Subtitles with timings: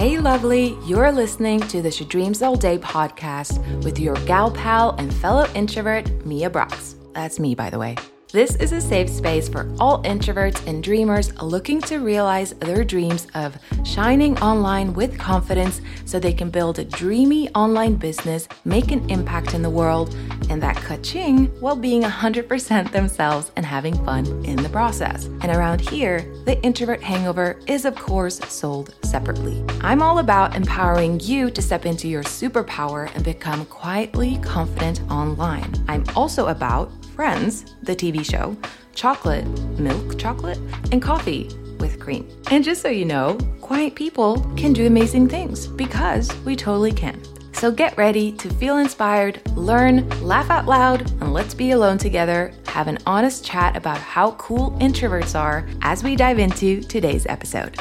[0.00, 4.92] Hey, lovely, you're listening to the She Dreams All Day podcast with your gal pal
[4.96, 6.96] and fellow introvert, Mia Brox.
[7.12, 7.96] That's me, by the way.
[8.32, 13.26] This is a safe space for all introverts and dreamers looking to realize their dreams
[13.34, 19.10] of shining online with confidence so they can build a dreamy online business, make an
[19.10, 20.14] impact in the world,
[20.48, 25.24] and that ka-ching while being 100% themselves and having fun in the process.
[25.24, 29.64] And around here, the introvert hangover is, of course, sold separately.
[29.80, 35.74] I'm all about empowering you to step into your superpower and become quietly confident online.
[35.88, 38.56] I'm also about Friends, the TV show,
[38.94, 39.44] chocolate,
[39.78, 40.56] milk chocolate,
[40.90, 42.26] and coffee with cream.
[42.50, 47.20] And just so you know, quiet people can do amazing things because we totally can.
[47.52, 52.54] So get ready to feel inspired, learn, laugh out loud, and let's be alone together,
[52.68, 57.78] have an honest chat about how cool introverts are as we dive into today's episode.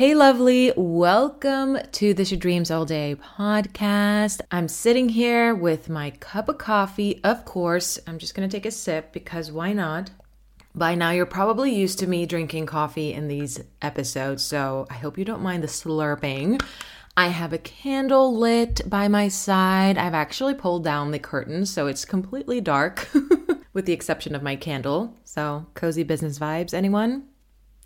[0.00, 0.72] Hey, lovely.
[0.78, 4.40] Welcome to the She Dreams All Day podcast.
[4.50, 7.20] I'm sitting here with my cup of coffee.
[7.22, 10.10] Of course, I'm just going to take a sip because why not?
[10.74, 15.18] By now, you're probably used to me drinking coffee in these episodes, so I hope
[15.18, 16.62] you don't mind the slurping.
[17.14, 19.98] I have a candle lit by my side.
[19.98, 23.06] I've actually pulled down the curtains, so it's completely dark,
[23.74, 25.14] with the exception of my candle.
[25.24, 27.24] So, cozy business vibes, anyone?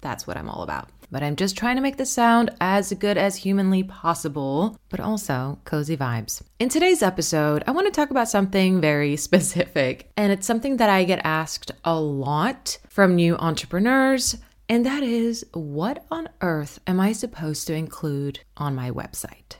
[0.00, 0.90] That's what I'm all about.
[1.10, 5.58] But I'm just trying to make the sound as good as humanly possible, but also
[5.64, 6.42] cozy vibes.
[6.58, 10.90] In today's episode, I want to talk about something very specific, and it's something that
[10.90, 14.36] I get asked a lot from new entrepreneurs.
[14.68, 19.56] And that is, what on earth am I supposed to include on my website?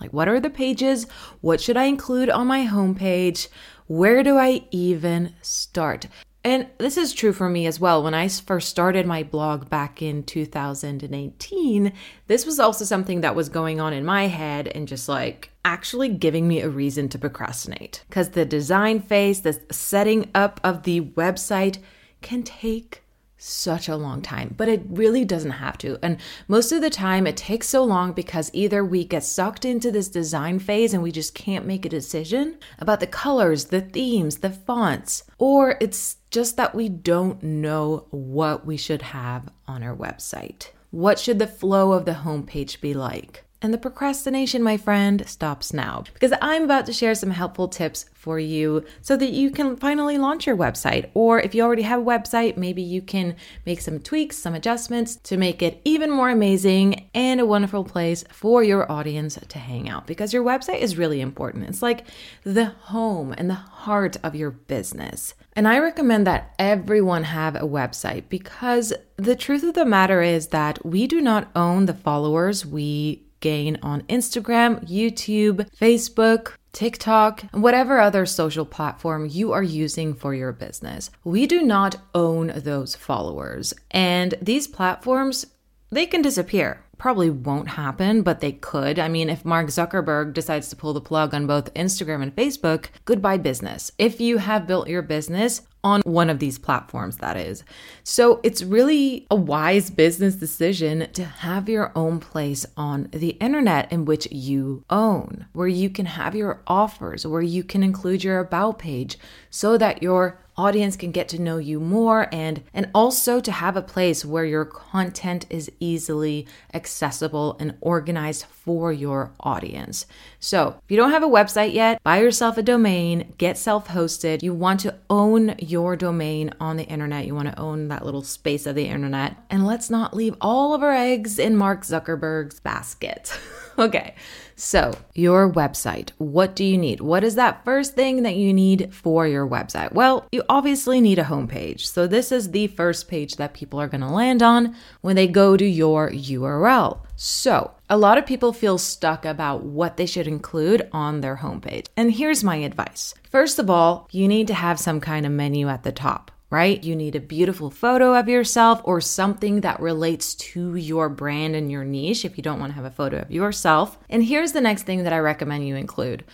[0.00, 1.06] Like, what are the pages?
[1.40, 3.48] What should I include on my homepage?
[3.86, 6.06] Where do I even start?
[6.44, 8.02] And this is true for me as well.
[8.02, 11.92] When I first started my blog back in 2018,
[12.26, 16.08] this was also something that was going on in my head and just like actually
[16.08, 18.04] giving me a reason to procrastinate.
[18.08, 21.78] Because the design phase, the setting up of the website
[22.22, 23.02] can take
[23.38, 25.96] such a long time, but it really doesn't have to.
[26.02, 26.18] And
[26.48, 30.08] most of the time, it takes so long because either we get sucked into this
[30.08, 34.50] design phase and we just can't make a decision about the colors, the themes, the
[34.50, 40.70] fonts, or it's just that we don't know what we should have on our website.
[40.90, 43.44] What should the flow of the homepage be like?
[43.60, 48.04] And the procrastination, my friend, stops now because I'm about to share some helpful tips
[48.14, 51.10] for you so that you can finally launch your website.
[51.12, 53.34] Or if you already have a website, maybe you can
[53.66, 58.22] make some tweaks, some adjustments to make it even more amazing and a wonderful place
[58.30, 61.68] for your audience to hang out because your website is really important.
[61.68, 62.06] It's like
[62.44, 65.34] the home and the heart of your business.
[65.54, 70.48] And I recommend that everyone have a website because the truth of the matter is
[70.48, 77.62] that we do not own the followers we gain on Instagram, YouTube, Facebook, TikTok, and
[77.62, 81.10] whatever other social platform you are using for your business.
[81.24, 83.74] We do not own those followers.
[83.90, 85.46] And these platforms,
[85.90, 88.98] they can disappear probably won't happen, but they could.
[88.98, 92.86] I mean, if Mark Zuckerberg decides to pull the plug on both Instagram and Facebook,
[93.04, 93.90] goodbye business.
[93.98, 97.62] If you have built your business on one of these platforms, that is.
[98.02, 103.90] So it's really a wise business decision to have your own place on the internet
[103.92, 108.40] in which you own, where you can have your offers, where you can include your
[108.40, 109.18] about page
[109.50, 113.76] so that your audience can get to know you more and and also to have
[113.76, 120.04] a place where your content is easily accessible and organized for your audience.
[120.40, 124.42] So, if you don't have a website yet, buy yourself a domain, get self-hosted.
[124.42, 127.26] You want to own your domain on the internet.
[127.26, 129.36] You want to own that little space of the internet.
[129.48, 133.38] And let's not leave all of our eggs in Mark Zuckerberg's basket.
[133.86, 134.14] okay.
[134.56, 137.00] So, your website, what do you need?
[137.00, 139.92] What is that first thing that you need for your website?
[139.92, 141.82] Well, you obviously need a homepage.
[141.82, 145.28] So, this is the first page that people are going to land on when they
[145.28, 147.00] go to your URL.
[147.14, 151.86] So, a lot of people feel stuck about what they should include on their homepage.
[151.96, 153.14] And here's my advice.
[153.30, 156.82] First of all, you need to have some kind of menu at the top right?
[156.82, 161.70] You need a beautiful photo of yourself or something that relates to your brand and
[161.70, 163.98] your niche if you don't want to have a photo of yourself.
[164.08, 166.24] And here's the next thing that I recommend you include.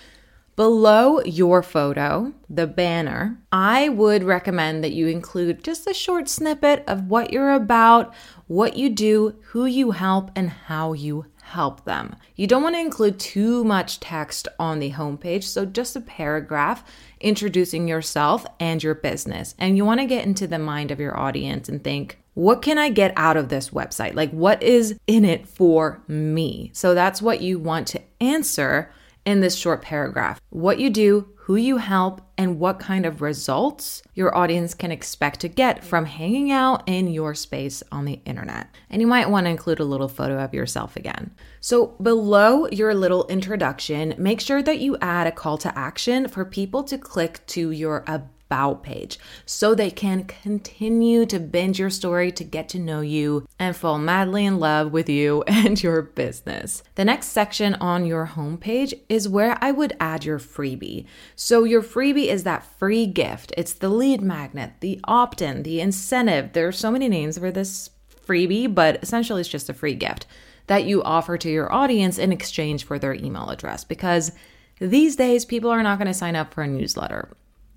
[0.57, 6.85] Below your photo, the banner, I would recommend that you include just a short snippet
[6.87, 8.15] of what you're about,
[8.47, 12.15] what you do, who you help, and how you help them.
[12.37, 16.85] You don't want to include too much text on the homepage, so just a paragraph
[17.25, 19.55] introducing yourself and your business.
[19.59, 22.79] And you want to get into the mind of your audience and think, what can
[22.79, 24.15] I get out of this website?
[24.15, 26.71] Like, what is in it for me?
[26.75, 28.91] So that's what you want to answer
[29.25, 30.41] in this short paragraph.
[30.51, 35.41] What you do, who you help, and what kind of results your audience can expect
[35.41, 38.69] to get from hanging out in your space on the internet.
[38.91, 41.33] And you might want to include a little photo of yourself again.
[41.61, 46.45] So, below your little introduction, make sure that you add a call to action for
[46.45, 48.34] people to click to your about
[48.83, 53.75] page so they can continue to binge your story to get to know you and
[53.75, 56.83] fall madly in love with you and your business.
[56.95, 61.07] The next section on your homepage is where I would add your freebie.
[61.37, 65.81] So, your freebie is that free gift, it's the lead magnet, the opt in, the
[65.81, 66.53] incentive.
[66.53, 67.91] There are so many names for this
[68.27, 70.27] freebie, but essentially it's just a free gift
[70.67, 74.33] that you offer to your audience in exchange for their email address because
[74.81, 77.29] these days people are not going to sign up for a newsletter.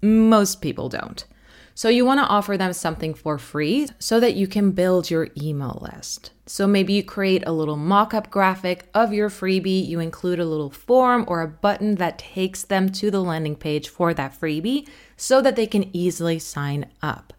[0.01, 1.25] Most people don't.
[1.77, 5.27] So you want to offer them something for free so that you can build your
[5.39, 6.31] email list.
[6.47, 10.45] So maybe you create a little mock up graphic of your freebie, you include a
[10.45, 14.87] little form or a button that takes them to the landing page for that freebie
[15.17, 17.31] so that they can easily sign up.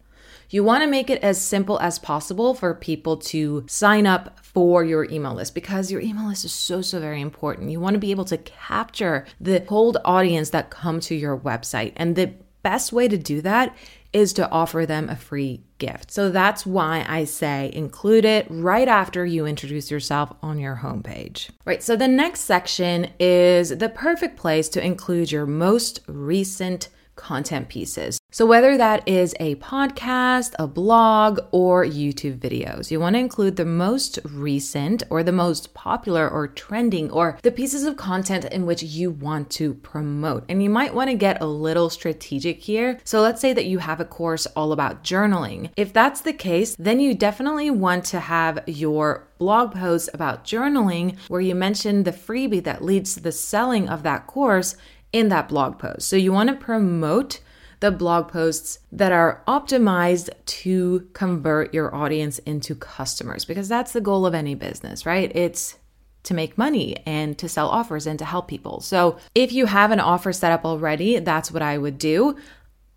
[0.49, 4.83] You want to make it as simple as possible for people to sign up for
[4.85, 7.71] your email list because your email list is so, so very important.
[7.71, 11.91] You want to be able to capture the cold audience that come to your website.
[11.97, 13.75] And the best way to do that
[14.11, 16.11] is to offer them a free gift.
[16.11, 21.49] So that's why I say include it right after you introduce yourself on your homepage.
[21.65, 26.89] Right, so the next section is the perfect place to include your most recent
[27.19, 28.19] content pieces.
[28.31, 33.55] So, whether that is a podcast, a blog, or YouTube videos, you want to include
[33.55, 38.65] the most recent or the most popular or trending or the pieces of content in
[38.65, 40.45] which you want to promote.
[40.47, 42.99] And you might want to get a little strategic here.
[43.03, 45.71] So, let's say that you have a course all about journaling.
[45.75, 51.17] If that's the case, then you definitely want to have your blog post about journaling
[51.29, 54.75] where you mention the freebie that leads to the selling of that course
[55.11, 56.07] in that blog post.
[56.07, 57.41] So, you want to promote
[57.79, 64.01] the blog posts that are optimized to convert your audience into customers because that's the
[64.01, 65.31] goal of any business, right?
[65.33, 65.77] It's
[66.23, 68.81] to make money and to sell offers and to help people.
[68.81, 72.35] So, if you have an offer set up already, that's what I would do.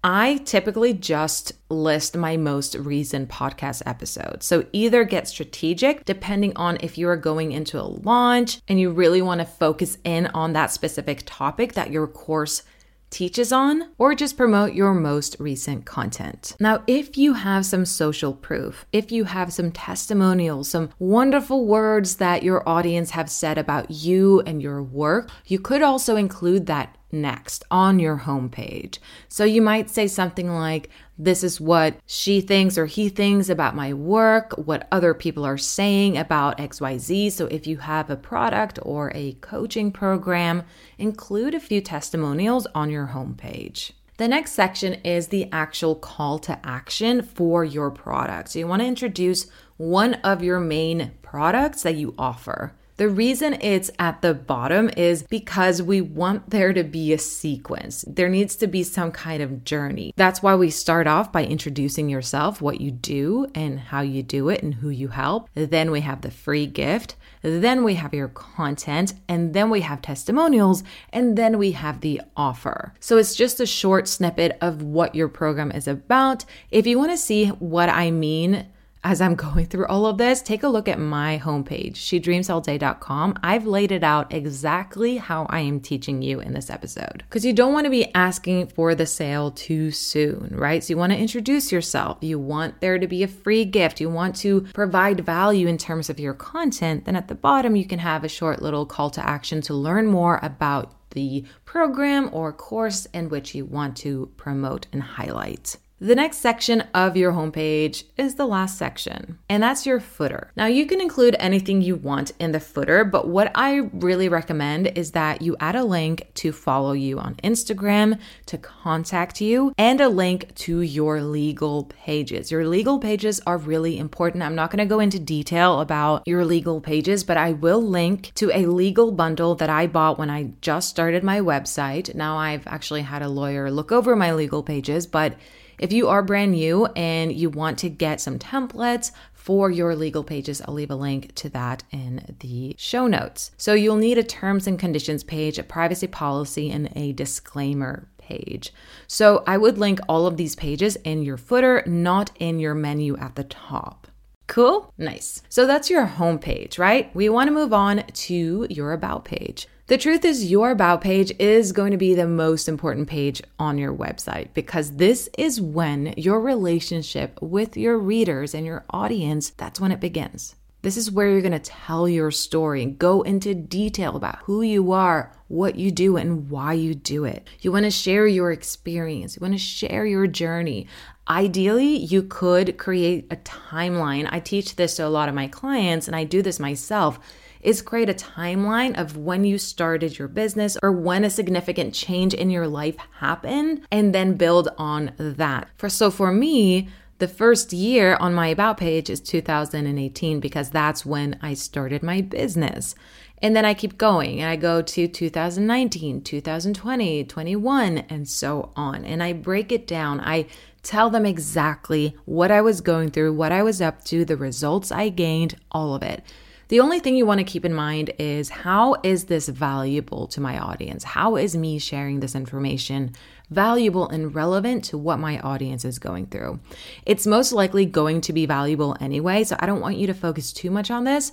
[0.04, 4.44] I typically just list my most recent podcast episodes.
[4.46, 8.90] So either get strategic, depending on if you are going into a launch and you
[8.90, 12.64] really want to focus in on that specific topic that your course
[13.10, 16.56] teaches on, or just promote your most recent content.
[16.58, 22.16] Now, if you have some social proof, if you have some testimonials, some wonderful words
[22.16, 26.96] that your audience have said about you and your work, you could also include that
[27.12, 28.98] next on your homepage.
[29.28, 30.88] So you might say something like,
[31.18, 35.58] This is what she thinks or he thinks about my work, what other people are
[35.58, 37.32] saying about XYZ.
[37.32, 40.64] So if you have a product or a coaching program,
[40.98, 43.92] include a few testimonials on your homepage.
[44.18, 48.50] The next section is the actual call to action for your product.
[48.50, 49.46] So you want to introduce
[49.78, 52.74] one of your main products that you offer.
[52.96, 58.04] The reason it's at the bottom is because we want there to be a sequence.
[58.06, 60.12] There needs to be some kind of journey.
[60.16, 64.50] That's why we start off by introducing yourself, what you do and how you do
[64.50, 65.48] it and who you help.
[65.54, 67.16] Then we have the free gift.
[67.40, 69.14] Then we have your content.
[69.28, 70.84] And then we have testimonials.
[71.12, 72.94] And then we have the offer.
[73.00, 76.44] So it's just a short snippet of what your program is about.
[76.70, 78.66] If you want to see what I mean,
[79.04, 83.38] as I'm going through all of this, take a look at my homepage, shedreamsallday.com.
[83.42, 87.24] I've laid it out exactly how I am teaching you in this episode.
[87.28, 90.82] Because you don't want to be asking for the sale too soon, right?
[90.82, 92.18] So you want to introduce yourself.
[92.20, 94.00] You want there to be a free gift.
[94.00, 97.04] You want to provide value in terms of your content.
[97.04, 100.06] Then at the bottom, you can have a short little call to action to learn
[100.06, 105.76] more about the program or course in which you want to promote and highlight.
[106.02, 110.50] The next section of your homepage is the last section, and that's your footer.
[110.56, 114.88] Now, you can include anything you want in the footer, but what I really recommend
[114.98, 120.00] is that you add a link to follow you on Instagram, to contact you, and
[120.00, 122.50] a link to your legal pages.
[122.50, 124.42] Your legal pages are really important.
[124.42, 128.32] I'm not going to go into detail about your legal pages, but I will link
[128.34, 132.12] to a legal bundle that I bought when I just started my website.
[132.12, 135.36] Now I've actually had a lawyer look over my legal pages, but
[135.82, 140.22] if you are brand new and you want to get some templates for your legal
[140.22, 143.50] pages, I'll leave a link to that in the show notes.
[143.56, 148.72] So you'll need a terms and conditions page, a privacy policy, and a disclaimer page.
[149.08, 153.16] So I would link all of these pages in your footer, not in your menu
[153.16, 154.06] at the top.
[154.46, 154.92] Cool?
[154.96, 155.42] Nice.
[155.48, 157.12] So that's your home page, right?
[157.12, 159.66] We want to move on to your about page.
[159.92, 163.76] The truth is, your About page is going to be the most important page on
[163.76, 169.78] your website because this is when your relationship with your readers and your audience, that's
[169.78, 170.56] when it begins.
[170.80, 174.62] This is where you're going to tell your story and go into detail about who
[174.62, 177.46] you are, what you do, and why you do it.
[177.60, 180.86] You want to share your experience, you want to share your journey.
[181.28, 184.26] Ideally, you could create a timeline.
[184.32, 187.20] I teach this to a lot of my clients, and I do this myself
[187.62, 192.34] is create a timeline of when you started your business or when a significant change
[192.34, 195.68] in your life happened and then build on that.
[195.76, 196.88] For so for me,
[197.18, 202.20] the first year on my about page is 2018 because that's when I started my
[202.20, 202.96] business.
[203.40, 209.04] And then I keep going and I go to 2019, 2020, 21, and so on.
[209.04, 210.20] And I break it down.
[210.20, 210.46] I
[210.82, 214.90] tell them exactly what I was going through, what I was up to, the results
[214.90, 216.24] I gained, all of it.
[216.72, 220.40] The only thing you want to keep in mind is how is this valuable to
[220.40, 221.04] my audience?
[221.04, 223.12] How is me sharing this information
[223.50, 226.60] valuable and relevant to what my audience is going through?
[227.04, 230.50] It's most likely going to be valuable anyway, so I don't want you to focus
[230.50, 231.32] too much on this.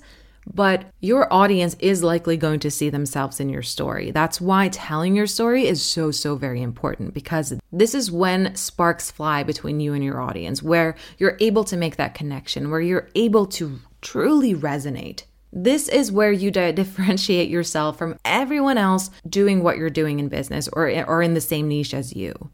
[0.53, 4.11] But your audience is likely going to see themselves in your story.
[4.11, 9.09] That's why telling your story is so, so very important because this is when sparks
[9.09, 13.07] fly between you and your audience, where you're able to make that connection, where you're
[13.15, 15.23] able to truly resonate.
[15.51, 20.69] This is where you differentiate yourself from everyone else doing what you're doing in business
[20.73, 22.49] or, or in the same niche as you.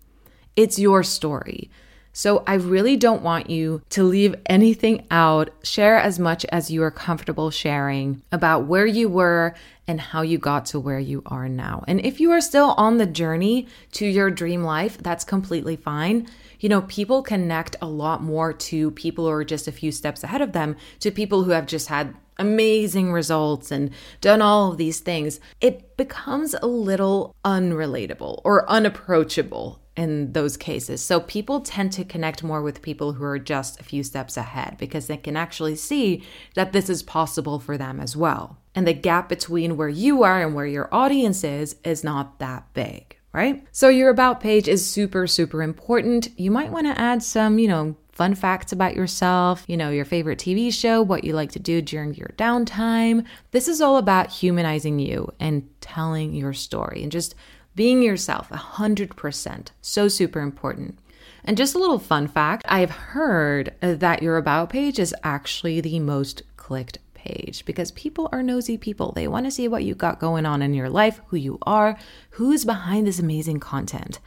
[0.56, 1.70] It's your story.
[2.18, 5.50] So I really don't want you to leave anything out.
[5.66, 9.54] Share as much as you are comfortable sharing about where you were
[9.86, 11.84] and how you got to where you are now.
[11.90, 16.26] And if you are still on the journey to your dream life, that's completely fine.
[16.62, 20.24] You know, people connect a lot more to people who are just a few steps
[20.24, 24.78] ahead of them to people who have just had amazing results and done all of
[24.78, 31.02] these things, it becomes a little unrelatable or unapproachable in those cases.
[31.02, 34.78] So people tend to connect more with people who are just a few steps ahead
[34.78, 36.24] because they can actually see
[36.56, 38.58] that this is possible for them as well.
[38.74, 42.74] And the gap between where you are and where your audience is is not that
[42.74, 43.18] big.
[43.32, 43.66] Right?
[43.74, 46.30] So, your about page is super, super important.
[46.40, 50.06] You might want to add some, you know, fun facts about yourself, you know, your
[50.06, 53.26] favorite TV show, what you like to do during your downtime.
[53.52, 57.36] This is all about humanizing you and telling your story and just
[57.76, 59.68] being yourself 100%.
[59.82, 60.98] So super important.
[61.44, 66.00] And just a little fun fact I've heard that your About page is actually the
[66.00, 69.12] most clicked page because people are nosy people.
[69.12, 71.98] They want to see what you got going on in your life, who you are,
[72.32, 74.20] who's behind this amazing content.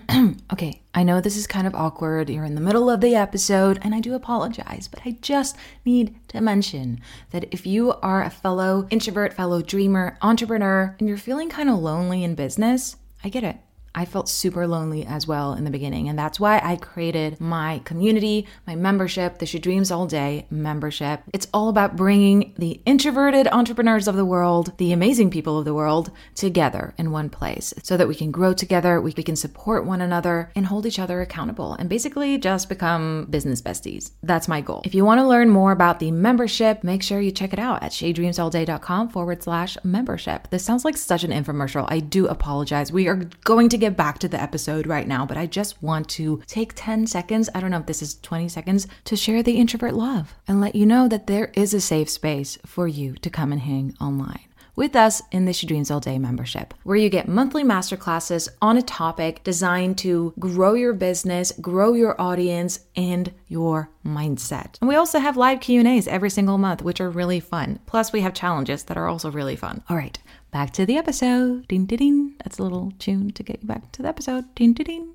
[0.52, 2.30] okay, I know this is kind of awkward.
[2.30, 6.16] You're in the middle of the episode, and I do apologize, but I just need
[6.28, 11.50] to mention that if you are a fellow introvert, fellow dreamer, entrepreneur, and you're feeling
[11.50, 13.56] kind of lonely in business, I get it.
[13.94, 16.08] I felt super lonely as well in the beginning.
[16.08, 21.22] And that's why I created my community, my membership, the She Dreams All Day membership.
[21.32, 25.74] It's all about bringing the introverted entrepreneurs of the world, the amazing people of the
[25.74, 30.00] world, together in one place so that we can grow together, we can support one
[30.00, 34.12] another, and hold each other accountable, and basically just become business besties.
[34.22, 34.82] That's my goal.
[34.84, 37.82] If you want to learn more about the membership, make sure you check it out
[37.82, 40.48] at shedreamsallday.com forward slash membership.
[40.50, 41.86] This sounds like such an infomercial.
[41.88, 42.92] I do apologize.
[42.92, 46.08] We are going to get back to the episode right now, but I just want
[46.10, 49.58] to take 10 seconds, I don't know if this is 20 seconds, to share the
[49.58, 53.28] introvert love and let you know that there is a safe space for you to
[53.28, 57.08] come and hang online with us in the She Dreams All Day membership, where you
[57.08, 63.32] get monthly masterclasses on a topic designed to grow your business, grow your audience, and
[63.48, 64.78] your mindset.
[64.80, 67.80] And we also have live Q&As every single month, which are really fun.
[67.86, 69.82] Plus, we have challenges that are also really fun.
[69.88, 70.18] All right,
[70.52, 71.66] back to the episode.
[71.66, 72.34] Ding, ding, ding.
[72.44, 74.54] That's a little tune to get you back to the episode.
[74.54, 75.14] Ding, ding, ding.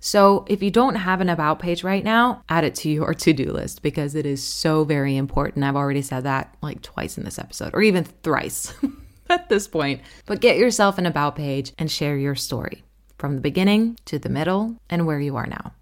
[0.00, 3.32] So, if you don't have an about page right now, add it to your to
[3.32, 5.64] do list because it is so very important.
[5.64, 8.74] I've already said that like twice in this episode, or even thrice
[9.30, 10.00] at this point.
[10.26, 12.82] But get yourself an about page and share your story
[13.18, 15.72] from the beginning to the middle and where you are now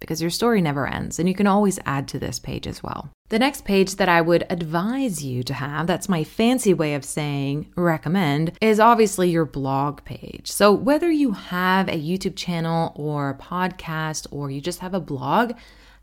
[0.00, 3.10] because your story never ends and you can always add to this page as well.
[3.30, 7.04] The next page that I would advise you to have, that's my fancy way of
[7.04, 10.50] saying recommend, is obviously your blog page.
[10.50, 15.00] So whether you have a YouTube channel or a podcast or you just have a
[15.00, 15.52] blog,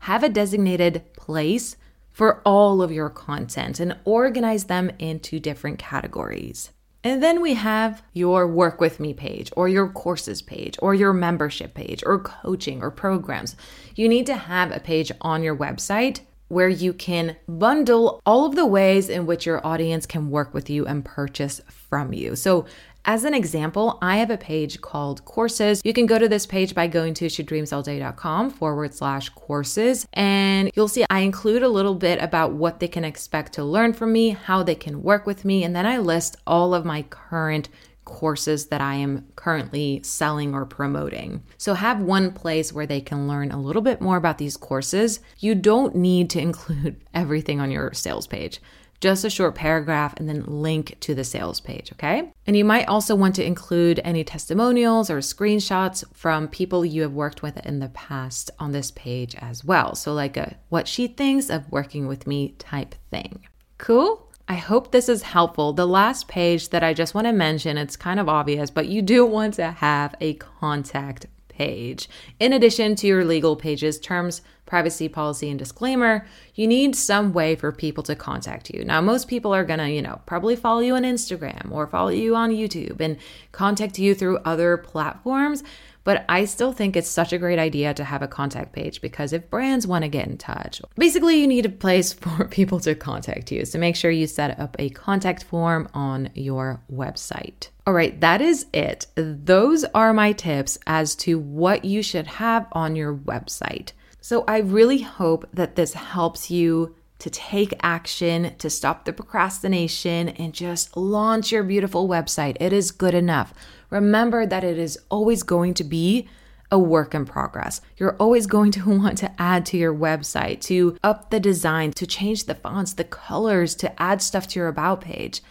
[0.00, 1.76] have a designated place
[2.12, 6.70] for all of your content and organize them into different categories.
[7.06, 11.12] And then we have your work with me page or your courses page or your
[11.12, 13.54] membership page or coaching or programs.
[13.94, 18.56] You need to have a page on your website where you can bundle all of
[18.56, 22.34] the ways in which your audience can work with you and purchase from you.
[22.34, 22.66] So,
[23.06, 25.80] as an example, I have a page called courses.
[25.84, 30.06] You can go to this page by going to shedreamsallday.com forward slash courses.
[30.12, 33.92] And you'll see I include a little bit about what they can expect to learn
[33.92, 35.62] from me, how they can work with me.
[35.62, 37.68] And then I list all of my current
[38.04, 41.42] courses that I am currently selling or promoting.
[41.58, 45.20] So have one place where they can learn a little bit more about these courses.
[45.38, 48.60] You don't need to include everything on your sales page.
[49.00, 52.32] Just a short paragraph and then link to the sales page, okay?
[52.46, 57.12] And you might also want to include any testimonials or screenshots from people you have
[57.12, 59.94] worked with in the past on this page as well.
[59.94, 63.46] So, like a what she thinks of working with me type thing.
[63.78, 64.22] Cool?
[64.48, 65.72] I hope this is helpful.
[65.72, 69.02] The last page that I just want to mention, it's kind of obvious, but you
[69.02, 71.26] do want to have a contact
[71.56, 72.08] page.
[72.38, 77.54] In addition to your legal pages, terms, privacy policy, and disclaimer, you need some way
[77.54, 78.84] for people to contact you.
[78.84, 82.34] Now, most people are to, you know, probably follow you on Instagram or follow you
[82.36, 83.16] on YouTube and
[83.52, 85.62] contact you through other platforms.
[86.06, 89.32] But I still think it's such a great idea to have a contact page because
[89.32, 92.94] if brands want to get in touch, basically you need a place for people to
[92.94, 93.64] contact you.
[93.64, 97.70] So make sure you set up a contact form on your website.
[97.88, 99.08] All right, that is it.
[99.16, 103.90] Those are my tips as to what you should have on your website.
[104.20, 110.28] So I really hope that this helps you to take action, to stop the procrastination,
[110.28, 112.56] and just launch your beautiful website.
[112.60, 113.54] It is good enough
[113.90, 116.28] remember that it is always going to be
[116.70, 117.80] a work in progress.
[117.96, 122.06] You're always going to want to add to your website, to up the design, to
[122.06, 125.42] change the fonts, the colors, to add stuff to your about page.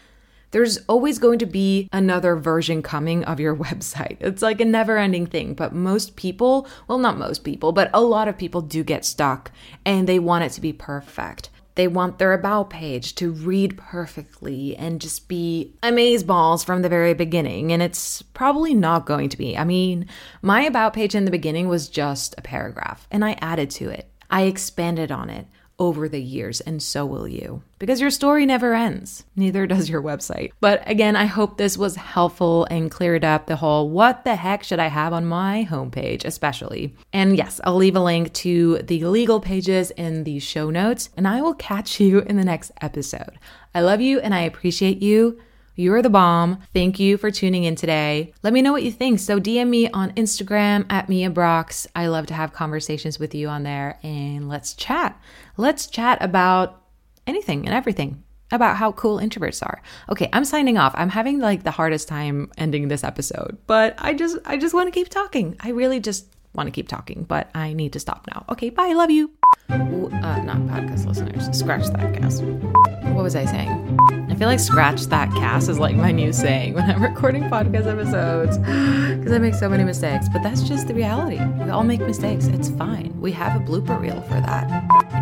[0.51, 4.17] There's always going to be another version coming of your website.
[4.19, 8.01] It's like a never ending thing, but most people, well, not most people, but a
[8.01, 9.51] lot of people do get stuck
[9.85, 11.49] and they want it to be perfect.
[11.75, 17.13] They want their about page to read perfectly and just be amazeballs from the very
[17.13, 17.71] beginning.
[17.71, 19.57] And it's probably not going to be.
[19.57, 20.07] I mean,
[20.41, 24.09] my about page in the beginning was just a paragraph, and I added to it.
[24.31, 25.45] I expanded on it
[25.77, 27.61] over the years, and so will you.
[27.79, 30.51] Because your story never ends, neither does your website.
[30.61, 34.63] But again, I hope this was helpful and cleared up the whole what the heck
[34.63, 36.95] should I have on my homepage, especially.
[37.11, 41.27] And yes, I'll leave a link to the legal pages in the show notes, and
[41.27, 43.37] I will catch you in the next episode.
[43.73, 45.39] I love you and I appreciate you.
[45.75, 46.59] You're the bomb.
[46.73, 48.33] Thank you for tuning in today.
[48.43, 49.19] Let me know what you think.
[49.19, 51.85] So DM me on Instagram at Mia Brox.
[51.95, 55.19] I love to have conversations with you on there and let's chat.
[55.57, 56.81] Let's chat about
[57.27, 59.81] anything and everything about how cool introverts are.
[60.09, 60.93] Okay, I'm signing off.
[60.95, 64.87] I'm having like the hardest time ending this episode, but I just I just want
[64.87, 65.55] to keep talking.
[65.59, 68.45] I really just want to keep talking, but I need to stop now.
[68.49, 68.93] Okay, bye.
[68.93, 69.31] Love you.
[69.71, 71.57] Ooh, uh, not podcast listeners.
[71.57, 72.43] Scratch that, cast.
[72.43, 73.97] What was I saying?
[74.29, 77.87] I feel like scratch that, cast is like my new saying when I'm recording podcast
[77.87, 80.27] episodes because I make so many mistakes.
[80.31, 81.43] But that's just the reality.
[81.63, 82.47] We all make mistakes.
[82.47, 83.13] It's fine.
[83.19, 84.69] We have a blooper reel for that.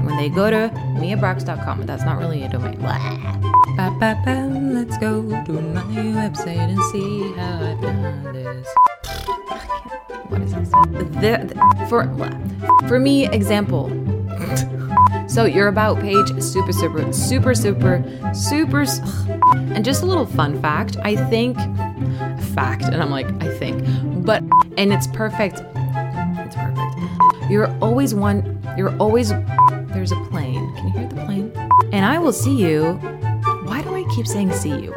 [0.03, 2.81] When they go to miabrox.com, that's not really a domain.
[2.81, 8.67] Ba, ba, ba, let's go to my website and see how I've done this.
[10.27, 10.69] What is this?
[10.69, 12.07] The, the, for
[12.87, 13.89] for me, example.
[15.27, 18.03] So your about page, super, super, super, super,
[18.35, 18.85] super.
[19.73, 20.97] And just a little fun fact.
[21.03, 21.57] I think
[22.53, 23.83] fact, and I'm like I think,
[24.25, 24.43] but
[24.77, 25.63] and it's perfect.
[25.65, 27.51] It's perfect.
[27.51, 28.61] You're always one.
[28.77, 29.29] You're always.
[29.93, 30.75] There's a plane.
[30.75, 31.51] Can you hear the plane?
[31.91, 32.93] And I will see you.
[33.65, 34.95] Why do I keep saying see you?